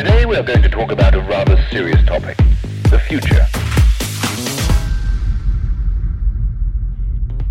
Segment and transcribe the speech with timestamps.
[0.00, 2.38] Today we are going to talk about a rather serious topic
[2.84, 3.46] the future.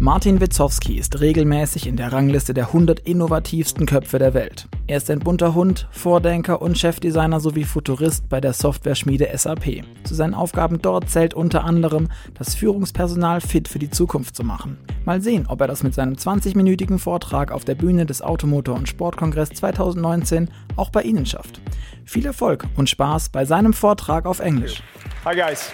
[0.02, 4.70] Martin Witzowski ist regelmäßig in der Rangliste der 100 innovativsten Köpfe der Welt.
[4.88, 9.83] Er ist ein bunter Hund, Vordenker und Chefdesigner sowie Futurist bei der Softwareschmiede SAP.
[10.06, 14.78] Zu seinen Aufgaben dort zählt unter anderem, das Führungspersonal fit für die Zukunft zu machen.
[15.04, 18.88] Mal sehen, ob er das mit seinem 20-minütigen Vortrag auf der Bühne des Automotor- und
[18.88, 21.59] Sportkongress 2019 auch bei Ihnen schafft.
[22.06, 24.81] Viel Erfolg und Spaß bei seinem Vortrag auf Englisch.
[25.26, 25.73] Hi, guys.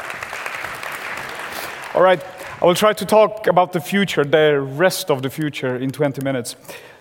[1.94, 2.20] All right,
[2.62, 6.24] I will try to talk about the future, the rest of the future, in 20
[6.24, 6.56] minutes.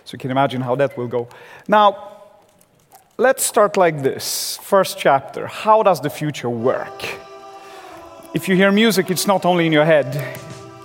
[0.05, 1.29] So you can imagine how that will go.
[1.69, 2.13] Now,
[3.19, 4.59] let's start like this.
[4.63, 7.05] First chapter How does the future work?
[8.35, 10.39] If you hear music, it's not only in your head.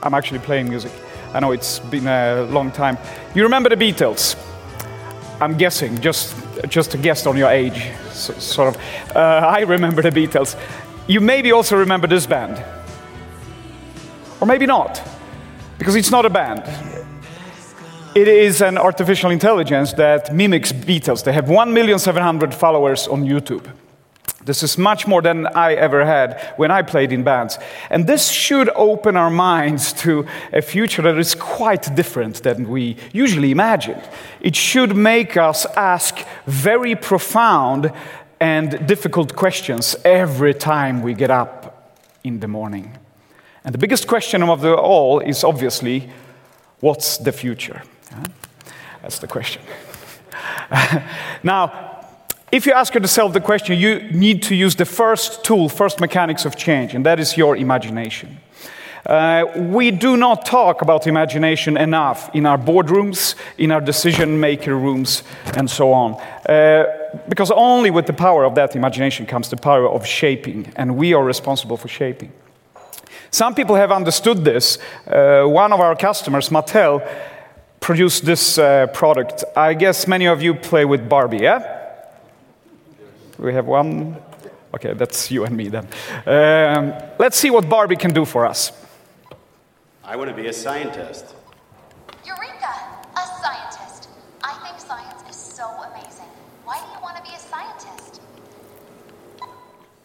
[0.03, 0.91] I'm actually playing music.
[1.33, 2.97] I know it's been a long time.
[3.33, 4.35] You remember the Beatles?
[5.41, 6.35] I'm guessing, just,
[6.67, 9.15] just a guess on your age, so, sort of.
[9.15, 10.55] Uh, I remember the Beatles.
[11.07, 12.63] You maybe also remember this band.
[14.41, 15.01] Or maybe not,
[15.77, 16.63] because it's not a band.
[18.15, 21.23] It is an artificial intelligence that mimics Beatles.
[21.23, 23.69] They have 1,700,000 followers on YouTube.
[24.43, 27.59] This is much more than I ever had when I played in bands.
[27.89, 32.97] And this should open our minds to a future that is quite different than we
[33.13, 34.01] usually imagine.
[34.41, 37.91] It should make us ask very profound
[38.39, 41.93] and difficult questions every time we get up
[42.23, 42.97] in the morning.
[43.63, 46.09] And the biggest question of them all is obviously
[46.79, 47.83] what's the future?
[49.01, 49.61] That's the question.
[51.43, 51.89] now,
[52.51, 56.45] if you ask yourself the question, you need to use the first tool, first mechanics
[56.45, 58.37] of change, and that is your imagination.
[59.05, 64.75] Uh, we do not talk about imagination enough in our boardrooms, in our decision maker
[64.75, 65.23] rooms,
[65.55, 66.13] and so on.
[66.47, 66.85] Uh,
[67.27, 71.13] because only with the power of that imagination comes the power of shaping, and we
[71.13, 72.31] are responsible for shaping.
[73.31, 74.77] Some people have understood this.
[75.07, 77.07] Uh, one of our customers, Mattel,
[77.79, 79.43] produced this uh, product.
[79.55, 81.77] I guess many of you play with Barbie, yeah?
[83.37, 84.17] We have one.
[84.73, 85.87] Okay, that's you and me then.
[86.25, 88.71] Um, let's see what Barbie can do for us.
[90.03, 91.35] I want to be a scientist.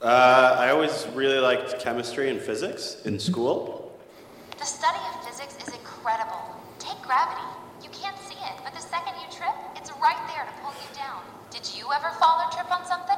[0.04, 3.90] Uh, I always really liked chemistry and physics in school.
[4.58, 6.60] The study of physics is incredible.
[6.78, 7.40] Take gravity.
[7.82, 10.94] You can't see it, but the second you trip, it's right there to pull you
[10.94, 11.22] down.
[11.50, 13.16] Did you ever fall or trip on something?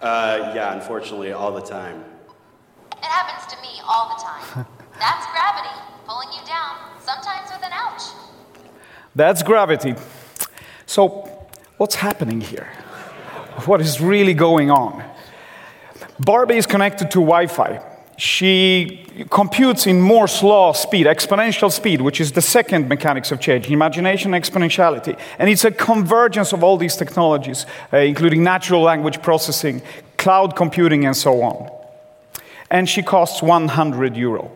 [0.00, 2.04] Uh, yeah, unfortunately, all the time.
[2.92, 4.64] It happens to me all the time.
[5.00, 5.74] That's gravity
[6.06, 8.02] pulling you down, sometimes with an ouch.
[9.16, 9.96] That's gravity.
[10.86, 11.28] So,
[11.78, 12.68] what's happening here?
[13.66, 15.07] What is really going on?
[16.20, 17.80] Barbie is connected to Wi Fi.
[18.16, 23.70] She computes in Moore's law speed, exponential speed, which is the second mechanics of change,
[23.70, 25.16] imagination, exponentiality.
[25.38, 29.82] And it's a convergence of all these technologies, uh, including natural language processing,
[30.16, 31.70] cloud computing, and so on.
[32.70, 34.50] And she costs 100 euro.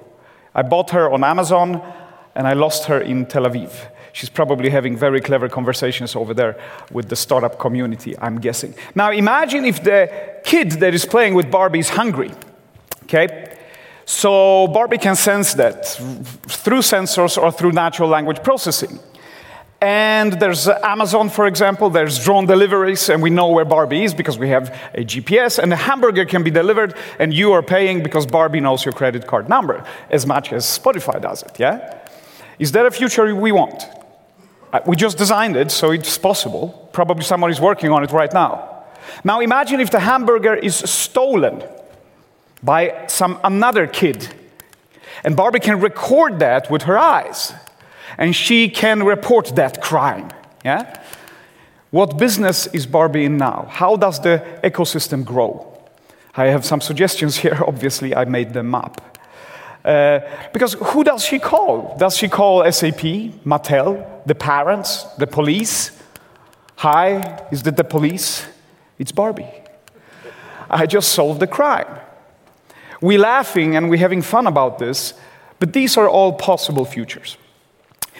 [0.56, 1.80] I bought her on Amazon
[2.34, 3.91] and I lost her in Tel Aviv.
[4.12, 8.74] She's probably having very clever conversations over there with the startup community, I'm guessing.
[8.94, 10.10] Now imagine if the
[10.44, 12.30] kid that is playing with Barbie is hungry.
[13.04, 13.56] Okay?
[14.04, 18.98] So Barbie can sense that through sensors or through natural language processing.
[19.80, 24.38] And there's Amazon, for example, there's drone deliveries, and we know where Barbie is because
[24.38, 28.24] we have a GPS, and a hamburger can be delivered, and you are paying because
[28.24, 31.98] Barbie knows your credit card number as much as Spotify does it, yeah?
[32.60, 33.82] Is that a future we want?
[34.86, 36.88] We just designed it, so it's possible.
[36.92, 38.84] Probably somebody's working on it right now.
[39.24, 41.62] Now imagine if the hamburger is stolen
[42.62, 44.28] by some another kid,
[45.24, 47.52] and Barbie can record that with her eyes
[48.18, 50.30] and she can report that crime.
[50.64, 51.00] Yeah?
[51.90, 53.66] What business is Barbie in now?
[53.70, 55.68] How does the ecosystem grow?
[56.34, 59.18] I have some suggestions here, obviously, I made them up.
[59.84, 60.20] Uh,
[60.52, 61.96] because who does she call?
[61.98, 63.02] Does she call SAP,
[63.44, 65.90] Mattel, the parents, the police?
[66.76, 68.46] Hi, is that the police?
[68.98, 69.50] It's Barbie.
[70.70, 72.00] I just solved the crime.
[73.00, 75.14] We're laughing and we're having fun about this,
[75.58, 77.36] but these are all possible futures.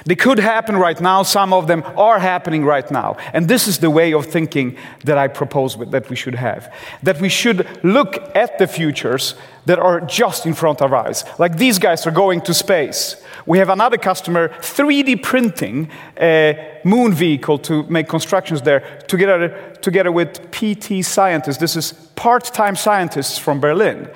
[0.04, 1.22] They could happen right now.
[1.22, 3.16] Some of them are happening right now.
[3.32, 6.72] And this is the way of thinking that I propose that we should have.
[7.02, 9.34] That we should look at the futures
[9.66, 11.24] that are just in front of our eyes.
[11.38, 13.22] Like these guys are going to space.
[13.46, 15.90] We have another customer 3D printing
[16.20, 21.58] a moon vehicle to make constructions there together, together with PT scientists.
[21.58, 24.08] This is part time scientists from Berlin.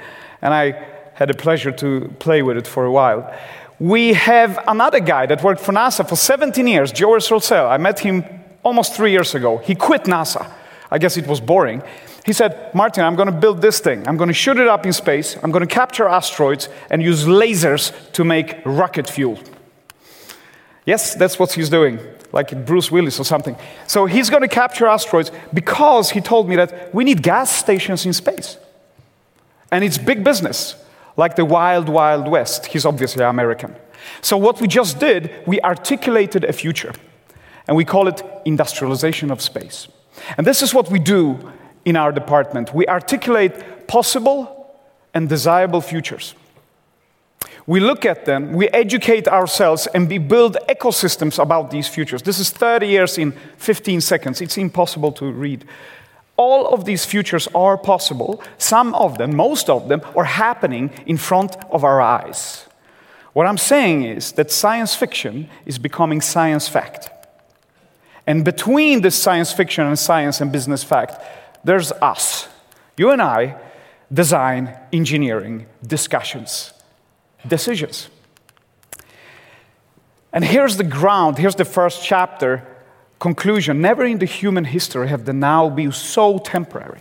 [0.43, 3.33] And I had the pleasure to play with it for a while.
[3.79, 7.69] We have another guy that worked for NASA for 17 years, Joris Rolsell.
[7.69, 8.25] I met him
[8.63, 9.59] almost three years ago.
[9.59, 10.51] He quit NASA.
[10.91, 11.83] I guess it was boring.
[12.25, 14.07] He said, Martin, I'm going to build this thing.
[14.07, 15.37] I'm going to shoot it up in space.
[15.43, 19.39] I'm going to capture asteroids and use lasers to make rocket fuel.
[20.85, 21.99] Yes, that's what he's doing,
[22.33, 23.57] like Bruce Willis or something.
[23.87, 28.07] So he's going to capture asteroids because he told me that we need gas stations
[28.07, 28.57] in space.
[29.73, 30.77] And it's big business,
[31.17, 32.67] like the wild, wild west.
[32.67, 33.75] He's obviously American.
[34.21, 36.93] So what we just did, we articulated a future.
[37.67, 39.89] And we call it industrialization of space.
[40.37, 41.53] And this is what we do
[41.85, 42.75] in our department.
[42.75, 44.75] We articulate possible
[45.15, 46.35] and desirable futures.
[47.67, 52.23] We look at them, we educate ourselves, and we build ecosystems about these futures.
[52.23, 54.41] This is 30 years in 15 seconds.
[54.41, 55.65] It's impossible to read.
[56.37, 58.43] All of these futures are possible.
[58.59, 62.67] Some of them, most of them, are happening in front of our eyes.
[63.33, 67.11] What I'm saying is that science fiction is becoming science fact.
[68.27, 71.21] And between this science fiction and science and business fact,
[71.65, 72.49] there's us.
[72.97, 73.57] You and I
[74.13, 76.73] design engineering discussions,
[77.47, 78.09] decisions.
[80.33, 82.67] And here's the ground, here's the first chapter
[83.19, 83.81] conclusion.
[83.81, 87.01] Never in the human history have the now been so temporary.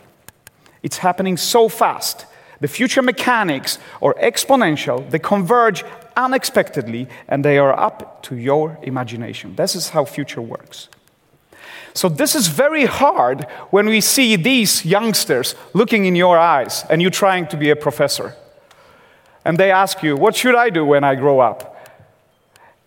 [0.83, 2.25] It's happening so fast.
[2.62, 5.83] The future mechanics are exponential, they converge
[6.16, 9.56] unexpectedly, and they are up to your imagination.
[9.56, 10.88] This is how future works.
[11.94, 17.01] So, this is very hard when we see these youngsters looking in your eyes and
[17.01, 18.35] you trying to be a professor.
[19.45, 21.71] And they ask you, What should I do when I grow up?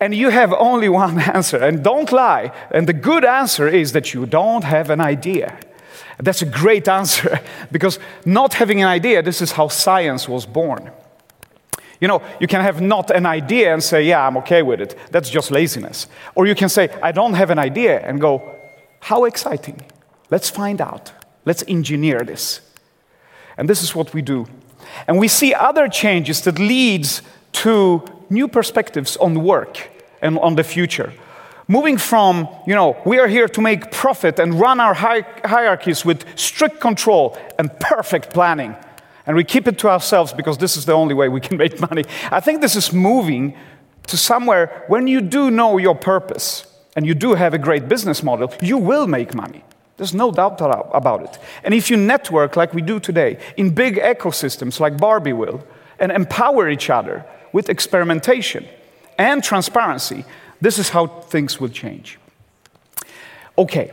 [0.01, 1.57] And you have only one answer.
[1.57, 2.53] And don't lie.
[2.71, 5.59] And the good answer is that you don't have an idea.
[6.19, 7.41] That's a great answer
[7.71, 10.91] because not having an idea, this is how science was born.
[12.01, 14.97] You know, you can have not an idea and say, Yeah, I'm okay with it.
[15.11, 16.07] That's just laziness.
[16.35, 18.58] Or you can say, I don't have an idea and go,
[19.01, 19.83] how exciting!
[20.31, 21.13] Let's find out.
[21.45, 22.61] Let's engineer this.
[23.57, 24.47] And this is what we do.
[25.07, 27.23] And we see other changes that leads
[27.53, 29.91] to new perspectives on work
[30.21, 31.13] and on the future.
[31.67, 36.05] Moving from, you know, we are here to make profit and run our hi- hierarchies
[36.05, 38.75] with strict control and perfect planning.
[39.27, 41.81] And we keep it to ourselves because this is the only way we can make
[41.81, 42.05] money.
[42.31, 43.55] I think this is moving
[44.07, 48.23] to somewhere when you do know your purpose and you do have a great business
[48.23, 49.65] model, you will make money.
[49.97, 51.39] There's no doubt about it.
[51.65, 55.65] And if you network like we do today in big ecosystems like Barbie will
[55.99, 58.65] and empower each other with experimentation
[59.19, 60.25] and transparency,
[60.61, 62.19] this is how things will change.
[63.57, 63.91] Okay,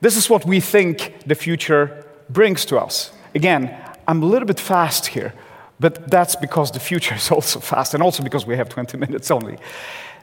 [0.00, 3.12] this is what we think the future brings to us.
[3.34, 3.76] Again,
[4.08, 5.32] I'm a little bit fast here,
[5.78, 9.30] but that's because the future is also fast and also because we have 20 minutes
[9.30, 9.56] only.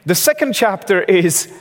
[0.06, 1.52] The second chapter is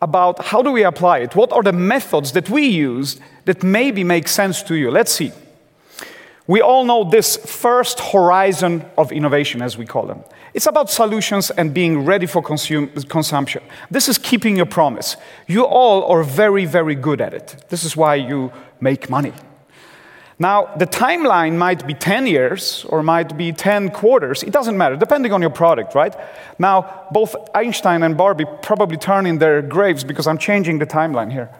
[0.00, 1.34] about how do we apply it?
[1.34, 4.90] What are the methods that we use that maybe make sense to you?
[4.90, 5.32] Let's see.
[6.46, 10.24] We all know this first horizon of innovation, as we call them.
[10.54, 13.62] It's about solutions and being ready for consume, consumption.
[13.90, 15.16] This is keeping your promise.
[15.46, 17.64] You all are very, very good at it.
[17.68, 18.50] This is why you
[18.80, 19.34] make money.
[20.40, 24.44] Now, the timeline might be 10 years or might be 10 quarters.
[24.44, 26.14] It doesn't matter, depending on your product, right?
[26.60, 31.32] Now, both Einstein and Barbie probably turn in their graves because I'm changing the timeline
[31.32, 31.50] here.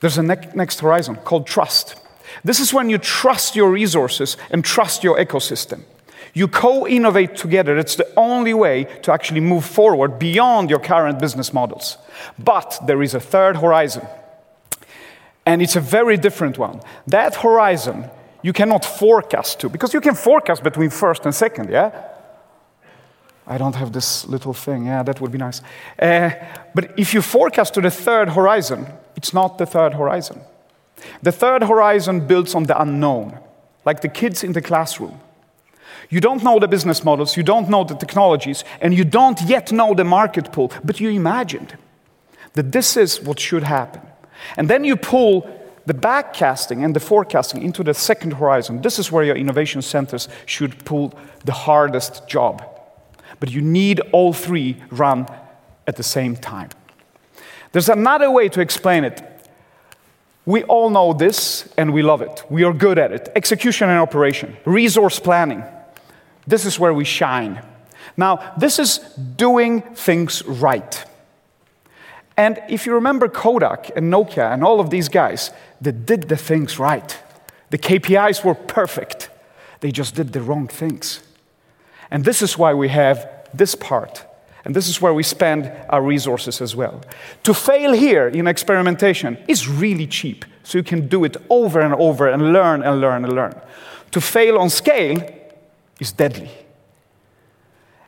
[0.00, 1.96] There's a ne- next horizon called trust.
[2.44, 5.84] This is when you trust your resources and trust your ecosystem.
[6.34, 7.78] You co innovate together.
[7.78, 11.96] It's the only way to actually move forward beyond your current business models.
[12.38, 14.06] But there is a third horizon
[15.46, 16.80] and it's a very different one.
[17.06, 18.10] That horizon
[18.42, 21.90] you cannot forecast to, because you can forecast between first and second, yeah?
[23.46, 25.62] I don't have this little thing, yeah, that would be nice.
[25.98, 26.30] Uh,
[26.74, 28.86] but if you forecast to the third horizon,
[29.16, 30.40] it's not the third horizon.
[31.22, 33.38] The third horizon builds on the unknown,
[33.84, 35.20] like the kids in the classroom.
[36.10, 39.72] You don't know the business models, you don't know the technologies, and you don't yet
[39.72, 41.76] know the market pool, but you imagined
[42.52, 44.02] that this is what should happen.
[44.56, 45.50] And then you pull
[45.86, 48.82] the backcasting and the forecasting into the second horizon.
[48.82, 51.12] This is where your innovation centers should pull
[51.44, 52.64] the hardest job.
[53.40, 55.26] But you need all three run
[55.86, 56.70] at the same time.
[57.72, 59.20] There's another way to explain it.
[60.46, 62.44] We all know this and we love it.
[62.48, 63.30] We are good at it.
[63.34, 65.64] Execution and operation, resource planning.
[66.46, 67.64] This is where we shine.
[68.16, 68.98] Now, this is
[69.36, 71.04] doing things right.
[72.36, 75.50] And if you remember Kodak and Nokia and all of these guys,
[75.80, 77.16] they did the things right.
[77.70, 79.30] The KPIs were perfect.
[79.80, 81.22] They just did the wrong things.
[82.10, 84.24] And this is why we have this part.
[84.64, 87.02] And this is where we spend our resources as well.
[87.42, 90.44] To fail here in experimentation is really cheap.
[90.62, 93.60] So you can do it over and over and learn and learn and learn.
[94.12, 95.20] To fail on scale
[96.00, 96.50] is deadly.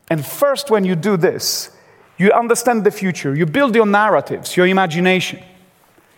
[0.09, 1.76] And first, when you do this,
[2.19, 5.41] you understand the future, you build your narratives, your imagination.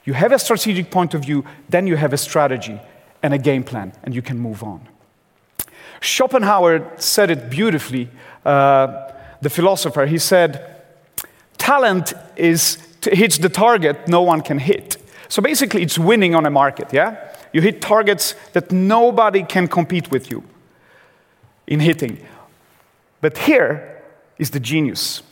[0.04, 2.80] You have a strategic point of view, then you have a strategy
[3.22, 4.86] and a game plan, and you can move on.
[6.00, 8.08] Schopenhauer said it beautifully,
[8.44, 9.10] uh,
[9.42, 10.06] the philosopher.
[10.06, 10.76] He said,
[11.58, 14.96] Talent is to hit the target no one can hit.
[15.28, 17.16] So basically, it's winning on a market, yeah?
[17.52, 20.44] You hit targets that nobody can compete with you
[21.66, 22.18] in hitting.
[23.20, 24.02] But here
[24.38, 25.22] is the genius.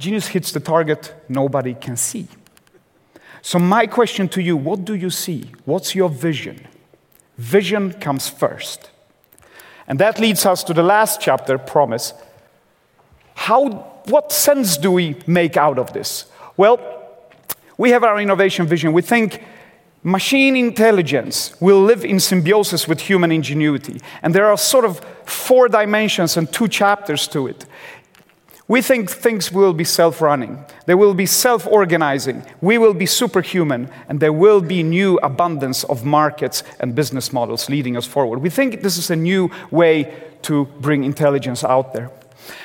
[0.00, 2.26] Genius hits the target nobody can see.
[3.42, 5.50] So, my question to you what do you see?
[5.66, 6.66] What's your vision?
[7.36, 8.90] Vision comes first.
[9.86, 12.14] And that leads us to the last chapter, promise.
[13.34, 13.68] How,
[14.06, 16.24] what sense do we make out of this?
[16.56, 16.78] Well,
[17.76, 18.94] we have our innovation vision.
[18.94, 19.42] We think
[20.02, 24.00] machine intelligence will live in symbiosis with human ingenuity.
[24.22, 27.66] And there are sort of four dimensions and two chapters to it.
[28.70, 33.04] We think things will be self running, they will be self organizing, we will be
[33.04, 38.38] superhuman, and there will be new abundance of markets and business models leading us forward.
[38.38, 42.12] We think this is a new way to bring intelligence out there.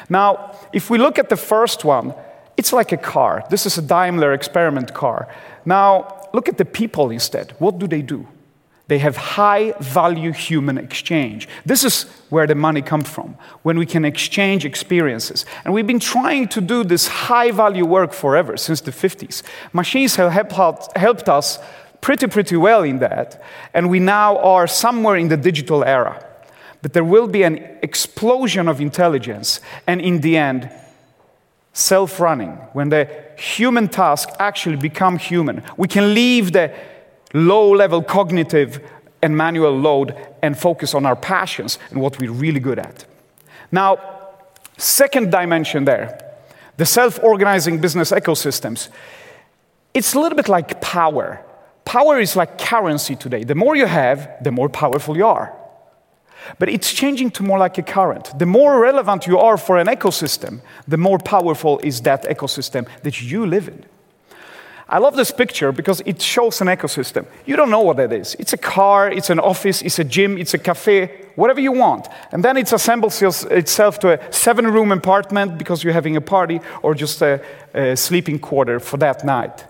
[0.07, 2.13] Now, if we look at the first one,
[2.55, 3.43] it's like a car.
[3.49, 5.27] This is a Daimler experiment car.
[5.65, 7.55] Now, look at the people instead.
[7.57, 8.27] What do they do?
[8.87, 11.47] They have high value human exchange.
[11.65, 15.45] This is where the money comes from, when we can exchange experiences.
[15.63, 19.41] And we've been trying to do this high value work forever, since the 50s.
[19.73, 20.31] Machines have
[20.95, 21.59] helped us
[22.01, 23.41] pretty, pretty well in that.
[23.73, 26.23] And we now are somewhere in the digital era.
[26.83, 30.69] But there will be an explosion of intelligence, and in the end,
[31.73, 35.63] self running, when the human tasks actually become human.
[35.77, 36.71] We can leave the
[37.35, 38.79] low level cognitive
[39.21, 43.05] and manual load and focus on our passions and what we're really good at.
[43.71, 43.99] Now,
[44.77, 46.21] second dimension there
[46.77, 48.89] the self organizing business ecosystems.
[49.93, 51.41] It's a little bit like power.
[51.85, 53.45] Power is like currency today.
[53.45, 55.55] The more you have, the more powerful you are.
[56.59, 58.37] But it's changing to more like a current.
[58.37, 63.21] The more relevant you are for an ecosystem, the more powerful is that ecosystem that
[63.21, 63.85] you live in.
[64.87, 67.25] I love this picture because it shows an ecosystem.
[67.47, 68.35] You don't know what that is.
[68.37, 72.07] It's a car, it's an office, it's a gym, it's a cafe, whatever you want.
[72.31, 76.61] And then it assembles itself to a seven room apartment because you're having a party
[76.83, 77.41] or just a,
[77.73, 79.65] a sleeping quarter for that night.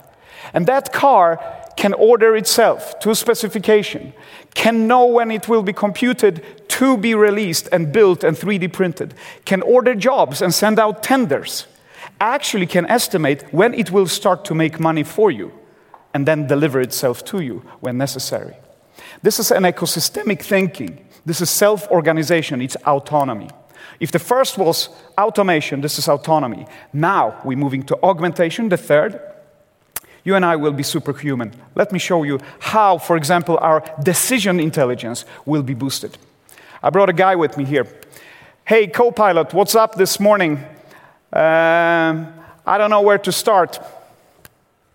[0.54, 1.40] And that car
[1.78, 4.14] can order itself to a specification,
[4.54, 9.14] can know when it will be computed to be released and built and 3D printed,
[9.46, 11.68] can order jobs and send out tenders
[12.20, 15.52] actually can estimate when it will start to make money for you
[16.14, 18.56] and then deliver itself to you when necessary.
[19.22, 21.06] This is an ecosystemic thinking.
[21.26, 23.50] This is self organization, it's autonomy.
[24.00, 26.66] If the first was automation, this is autonomy.
[26.94, 29.20] Now we're moving to augmentation, the third.
[30.24, 31.54] You and I will be superhuman.
[31.76, 36.18] Let me show you how, for example, our decision intelligence will be boosted.
[36.82, 37.88] I brought a guy with me here.
[38.66, 40.66] Hey, co pilot, what's up this morning?
[41.36, 42.34] Um,
[42.66, 43.78] I don't know where to start.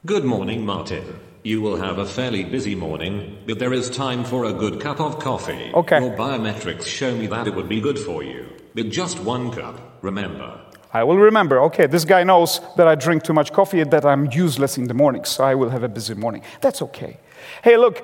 [0.06, 1.04] Good morning, Martin.
[1.42, 5.00] You will have a fairly busy morning, but there is time for a good cup
[5.00, 5.70] of coffee.
[5.74, 6.00] Okay.
[6.00, 8.46] Your biometrics show me that it would be good for you.
[8.74, 10.58] But just one cup, remember.
[10.94, 11.60] I will remember.
[11.64, 14.88] Okay, this guy knows that I drink too much coffee and that I'm useless in
[14.88, 16.42] the morning, so I will have a busy morning.
[16.62, 17.18] That's okay.
[17.62, 18.02] Hey, look,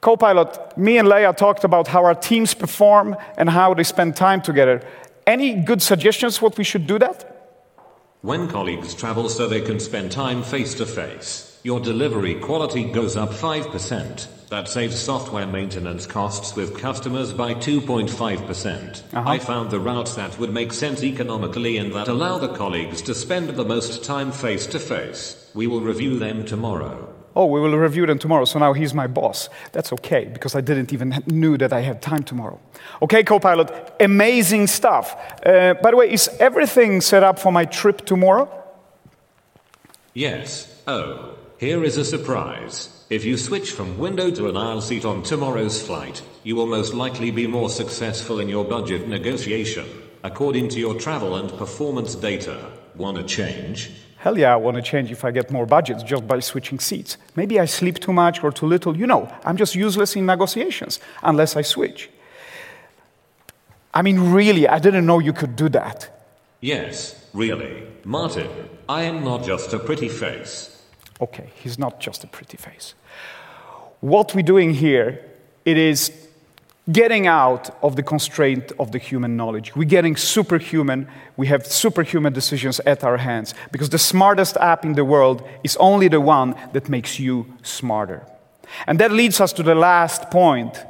[0.00, 4.16] co pilot, me and Leia talked about how our teams perform and how they spend
[4.16, 4.80] time together.
[5.26, 7.35] Any good suggestions what we should do that?
[8.26, 13.16] When colleagues travel so they can spend time face to face, your delivery quality goes
[13.16, 14.48] up 5%.
[14.48, 18.44] That saves software maintenance costs with customers by 2.5%.
[18.48, 19.30] percent uh-huh.
[19.30, 23.14] I found the routes that would make sense economically and that allow the colleagues to
[23.14, 25.48] spend the most time face to face.
[25.54, 29.06] We will review them tomorrow oh, we will review them tomorrow, so now he's my
[29.06, 29.48] boss.
[29.72, 32.58] That's okay, because I didn't even knew that I had time tomorrow.
[33.02, 35.14] Okay, co-pilot, amazing stuff.
[35.44, 38.48] Uh, by the way, is everything set up for my trip tomorrow?
[40.14, 40.82] Yes.
[40.88, 43.04] Oh, here is a surprise.
[43.10, 46.94] If you switch from window to an aisle seat on tomorrow's flight, you will most
[46.94, 49.86] likely be more successful in your budget negotiation.
[50.26, 52.72] according to your travel and performance data.
[52.96, 53.92] Wanna change?
[54.18, 57.16] Hell yeah, I want to change if I get more budgets just by switching seats.
[57.36, 58.96] Maybe I sleep too much or too little.
[58.96, 62.10] You know, I'm just useless in negotiations unless I switch.
[63.92, 66.10] I mean, really, I didn't know you could do that.
[66.60, 67.84] Yes, really.
[68.04, 68.48] Martin,
[68.88, 70.82] I am not just a pretty face.
[71.20, 72.94] Okay, he's not just a pretty face.
[74.00, 75.24] What we're doing here,
[75.64, 76.25] it is
[76.90, 79.74] getting out of the constraint of the human knowledge.
[79.74, 81.08] We're getting superhuman.
[81.36, 85.76] We have superhuman decisions at our hands because the smartest app in the world is
[85.78, 88.24] only the one that makes you smarter.
[88.86, 90.84] And that leads us to the last point,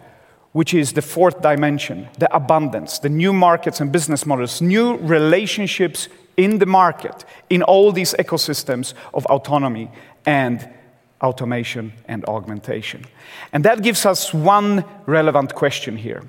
[0.52, 6.08] which is the fourth dimension the abundance, the new markets and business models, new relationships
[6.36, 9.90] in the market, in all these ecosystems of autonomy
[10.26, 10.68] and
[11.22, 13.04] automation and augmentation.
[13.52, 16.22] And that gives us one relevant question here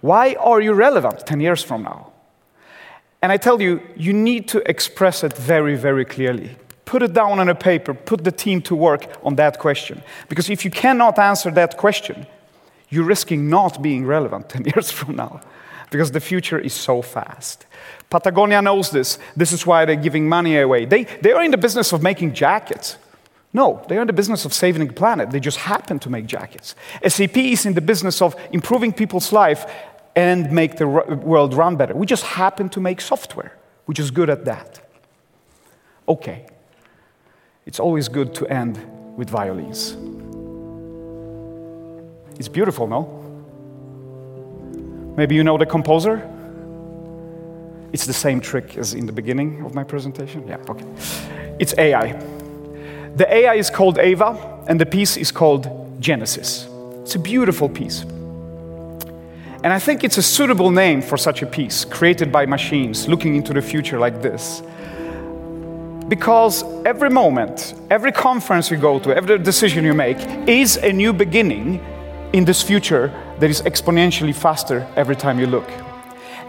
[0.00, 2.12] Why are you relevant 10 years from now?
[3.22, 6.56] And I tell you, you need to express it very, very clearly.
[6.84, 10.02] Put it down on a paper, put the team to work on that question.
[10.28, 12.26] Because if you cannot answer that question,
[12.88, 15.40] you're risking not being relevant 10 years from now.
[15.90, 17.66] Because the future is so fast.
[18.10, 19.18] Patagonia knows this.
[19.36, 20.84] This is why they're giving money away.
[20.84, 22.96] They, they are in the business of making jackets.
[23.56, 25.30] No, they are in the business of saving the planet.
[25.30, 26.74] They just happen to make jackets.
[27.08, 29.64] SAP is in the business of improving people's life
[30.14, 31.94] and make the world run better.
[31.94, 33.56] We just happen to make software.
[33.86, 34.86] We're just good at that.
[36.06, 36.44] Okay.
[37.64, 38.76] It's always good to end
[39.16, 39.96] with violins.
[42.38, 43.00] It's beautiful, no?
[45.16, 46.16] Maybe you know the composer?
[47.94, 50.46] It's the same trick as in the beginning of my presentation?
[50.46, 50.84] Yeah, okay.
[51.58, 52.36] It's AI.
[53.16, 55.70] The AI is called Ava, and the piece is called
[56.00, 56.68] Genesis.
[57.00, 58.02] It's a beautiful piece.
[58.02, 63.34] And I think it's a suitable name for such a piece, created by machines, looking
[63.34, 64.62] into the future like this.
[66.08, 71.14] Because every moment, every conference you go to, every decision you make is a new
[71.14, 71.82] beginning
[72.34, 75.70] in this future that is exponentially faster every time you look.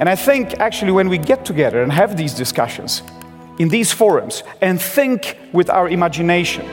[0.01, 3.03] And I think actually when we get together and have these discussions,
[3.59, 6.65] in these forums and think with our imagination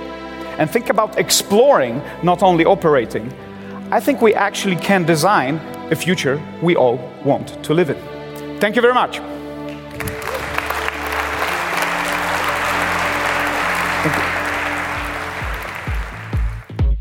[0.58, 3.32] and think about exploring, not only operating,
[3.90, 5.56] I think we actually can design
[5.90, 7.96] a future we all want to live in.
[8.60, 9.20] Thank you very much.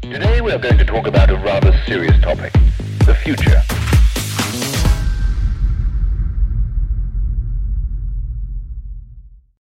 [0.01, 2.53] Today we are going to talk about a rather serious topic
[3.05, 3.61] the future.